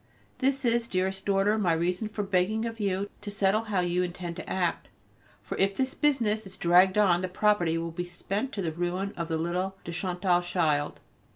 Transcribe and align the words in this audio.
This 0.39 0.65
is, 0.65 0.87
dearest 0.87 1.27
daughter, 1.27 1.59
my 1.59 1.73
reason 1.73 2.09
for 2.09 2.23
begging 2.23 2.65
of 2.65 2.79
you 2.79 3.07
to 3.21 3.29
settle 3.29 3.65
how 3.65 3.81
you 3.81 4.01
intend 4.01 4.35
to 4.37 4.49
act, 4.49 4.87
for 5.43 5.55
if 5.59 5.75
this 5.75 5.93
business 5.93 6.43
is 6.47 6.57
dragged 6.57 6.97
on, 6.97 7.21
the 7.21 7.27
property 7.29 7.77
will 7.77 7.91
be 7.91 8.03
spent 8.05 8.51
to 8.53 8.63
the 8.63 8.71
ruin 8.71 9.13
of 9.15 9.27
the 9.27 9.37
little 9.37 9.77
de 9.83 9.91
Chantal 9.91 10.41
child. 10.41 10.99